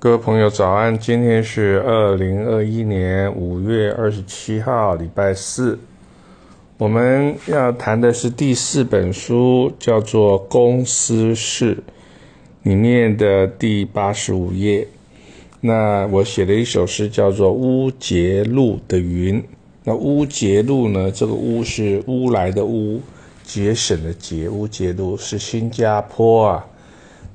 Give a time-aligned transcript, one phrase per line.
[0.00, 0.96] 各位朋友，早安！
[0.96, 5.76] 今天是二零二一年五月二十七号，礼拜四。
[6.76, 11.74] 我们要谈的是第四本书，叫做《公司事》
[12.62, 14.86] 里面的第八十五页。
[15.60, 19.42] 那我写了一首诗，叫做《乌节路的云》。
[19.82, 21.10] 那乌节路呢？
[21.10, 23.00] 这个乌是乌来的乌，
[23.42, 24.48] 节省的节。
[24.48, 26.64] 乌节路是新加坡啊，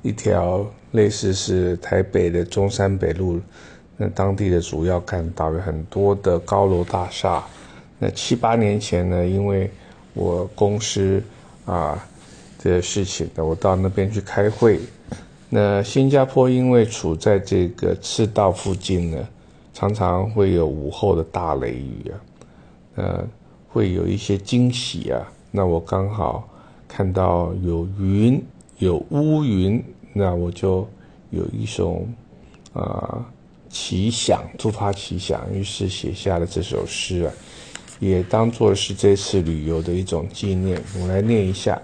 [0.04, 0.64] 一条。
[0.94, 3.40] 类似是台北的中山北路，
[3.96, 7.44] 那当地的主要干道有很多的高楼大厦。
[7.98, 9.68] 那七八年前呢，因为
[10.12, 11.20] 我公司
[11.66, 11.98] 啊
[12.62, 14.78] 的事情，我到那边去开会。
[15.48, 19.18] 那新加坡因为处在这个赤道附近呢，
[19.72, 22.14] 常常会有午后的大雷雨啊，
[22.94, 23.28] 呃，
[23.68, 25.20] 会有一些惊喜啊。
[25.50, 26.48] 那我刚好
[26.86, 28.40] 看到有云，
[28.78, 29.82] 有乌云。
[30.12, 30.86] 那我就
[31.30, 32.06] 有一种
[32.72, 33.26] 啊
[33.68, 37.32] 奇想，突发奇想，于是写下了这首诗啊，
[37.98, 40.80] 也当做是这次旅游的一种纪念。
[41.00, 41.82] 我来念一下：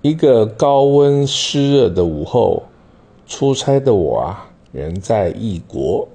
[0.00, 2.62] 一个高温湿热的午后，
[3.26, 6.08] 出差的我啊，人在异国，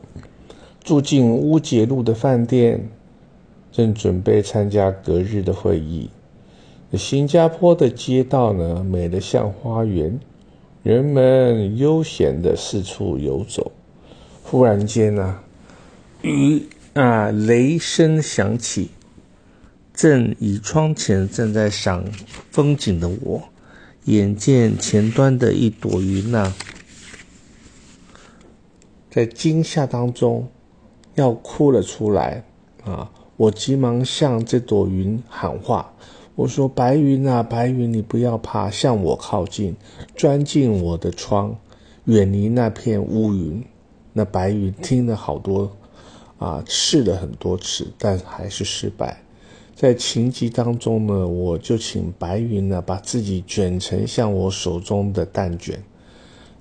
[0.84, 2.90] 住进乌节路的饭店，
[3.72, 6.10] 正准备参加隔日的会议。
[6.98, 10.20] 新加坡的街道呢，美得像花园。
[10.82, 13.72] 人们悠闲的四处游走，
[14.44, 15.40] 忽然间呢，
[16.22, 18.90] 雨啊雷声响起。
[19.94, 22.06] 正倚窗前正在赏
[22.50, 23.44] 风景的我，
[24.06, 26.54] 眼见前端的一朵云呐，
[29.12, 30.48] 在惊吓当中
[31.16, 32.44] 要哭了出来
[32.86, 33.12] 啊！
[33.36, 35.94] 我急忙向这朵云喊话。
[36.40, 39.76] 我说：“白云啊，白云，你不要怕，向我靠近，
[40.16, 41.58] 钻进我的窗，
[42.06, 43.62] 远离那片乌云。”
[44.14, 45.70] 那白云听了好多，
[46.38, 49.22] 啊，试了很多次，但还是失败。
[49.76, 55.84] 在情急当中呢，我就请白云呢，把自己卷成像我手中的蛋卷。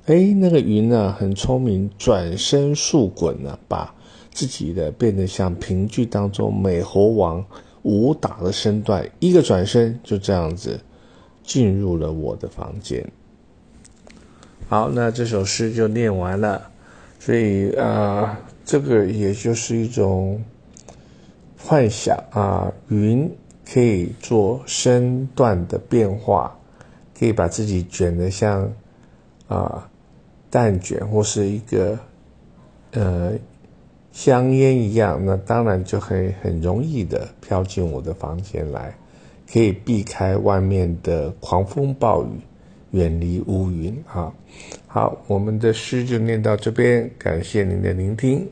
[0.06, 3.94] 哎，那个云呢，很聪明，转身速滚呢，把
[4.32, 7.44] 自己的变得像评剧当中美猴王。
[7.88, 10.78] 武打的身段，一个转身就这样子
[11.42, 13.02] 进入了我的房间。
[14.68, 16.70] 好，那这首诗就念完了。
[17.18, 20.44] 所以啊，这个也就是一种
[21.56, 23.30] 幻想啊，云
[23.64, 26.54] 可以做身段的变化，
[27.18, 28.70] 可以把自己卷得像
[29.48, 29.88] 啊
[30.50, 31.98] 蛋卷或是一个
[32.90, 33.32] 呃。
[34.18, 38.92] 香烟一样，那当然就可以很容易的飘进我的房间来，
[39.48, 42.40] 可以避开外面的狂风暴雨，
[42.90, 44.34] 远离乌云啊。
[44.88, 48.44] 好，我们的诗就念到这边，感谢您的聆听。